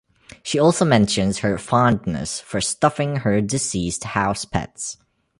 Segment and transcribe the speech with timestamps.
[0.41, 4.97] She also mentions her fondness for stuffing her deceased house-pets.